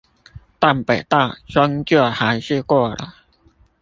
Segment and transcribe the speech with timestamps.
[0.03, 0.07] 淡北道
[1.47, 3.13] 終究還是過了